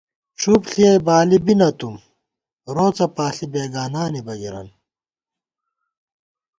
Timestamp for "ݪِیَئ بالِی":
0.71-1.39